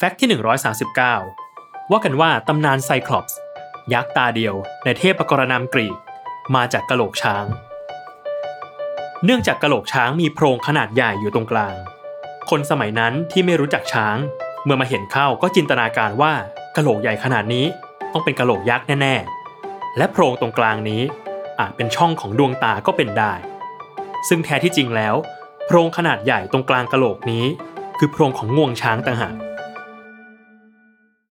[0.00, 0.28] แฟกต์ที่
[1.14, 3.38] 139 ว่ากันว่าตำนานไซคลอปส์
[3.92, 5.96] ยักษ์ตาเดียวในเทพกรณามกรีก
[6.54, 7.44] มาจากกะโหลกช้าง
[9.24, 11.74] เนื่องจากกะโหลกช้างมีโพรงขนาดใหญ่อยู่ตรงกลาง
[12.50, 14.16] คนสมัยนั้นที่ไม่รู้จักช้าง
[14.64, 16.32] เมื่อมาเห็นเข้าก็จินตนาการว่า
[16.76, 17.66] กะโหลกใหญ่ขนาดนี้
[18.12, 21.02] ต้องเป็นกะโหลกยักษ์แน่ๆ และโพรงตรงกลางนี้
[21.60, 23.32] อาจเป็นช่องของดวงตาก็เป็นได้
[24.28, 25.14] ซึ่งแท้ที่จริงแล้ว
[25.66, 27.44] โพรงขนาดใหญ่ตรงกลางกะโหลกนี้
[27.98, 29.34] คือโพรงของงวงช้างต่างหาก